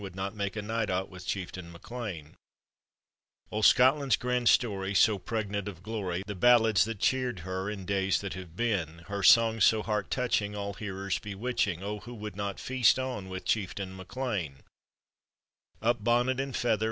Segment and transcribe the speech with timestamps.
[0.01, 0.15] Old
[3.65, 8.33] Scotland's grand story, so pregnant of glory, The ballads that cheered her in days that
[8.33, 12.59] have been, Her songs so heart touching, all hearers bewitch ing, 0, who would not
[12.59, 14.63] feast on with Chieftain Mac Lean!
[15.83, 16.79] Up, bonnet and feather!